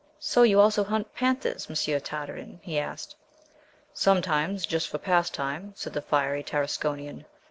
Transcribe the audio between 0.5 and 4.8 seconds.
also hunt panthers, Monsieur Tartarin?" he asked. "Sometimes,